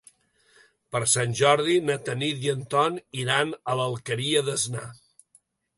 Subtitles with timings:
[0.95, 4.89] Per Sant Jordi na Tanit i en Ton iran a l'Alqueria d'Asnar.